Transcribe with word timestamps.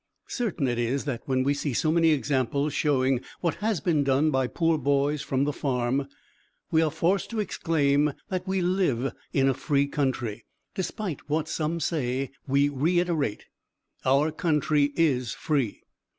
Certain 0.25 0.67
it 0.67 0.79
is 0.79 1.05
that 1.05 1.21
when 1.27 1.43
we 1.43 1.53
see 1.53 1.73
so 1.75 1.91
many 1.91 2.09
examples 2.09 2.73
showing 2.73 3.21
what 3.41 3.53
has 3.61 3.79
been 3.79 4.03
done 4.03 4.31
by 4.31 4.47
poor 4.47 4.79
boys 4.79 5.21
from 5.21 5.43
the 5.43 5.53
farm, 5.53 6.07
we 6.71 6.81
are 6.81 6.89
forced 6.89 7.29
to 7.29 7.39
exclaim 7.39 8.11
that 8.27 8.47
we 8.47 8.61
live 8.61 9.13
in 9.31 9.47
a 9.47 9.53
free 9.53 9.85
country; 9.85 10.43
despite 10.73 11.29
what 11.29 11.47
some 11.47 11.79
say 11.79 12.31
we 12.47 12.67
reiterate, 12.67 13.45
our 14.03 14.31
country 14.31 14.91
is 14.95 15.33
free. 15.35 15.83